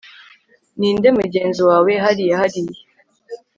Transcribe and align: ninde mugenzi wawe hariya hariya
ninde 0.77 1.09
mugenzi 1.17 1.61
wawe 1.69 1.91
hariya 2.03 2.35
hariya 2.41 2.81